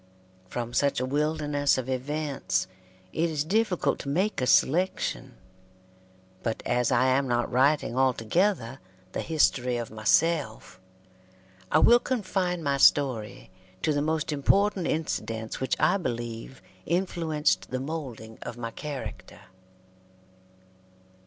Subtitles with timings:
[0.47, 2.65] From such a wilderness of events
[3.13, 5.35] it is difficult to make a selection,
[6.41, 8.79] but as I am not writing altogether
[9.11, 10.79] the history of myself,
[11.71, 13.51] I will confine my story
[13.83, 19.41] to the most important incidents which I believe influenced the moulding of my character.